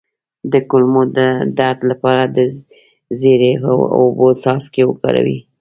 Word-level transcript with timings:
د 0.51 0.53
کولمو 0.69 1.03
د 1.17 1.19
درد 1.59 1.79
لپاره 1.91 2.23
د 2.35 2.37
زیرې 3.19 3.53
او 3.69 3.77
اوبو 3.97 4.27
څاڅکي 4.41 4.81
وکاروئ 4.85 5.37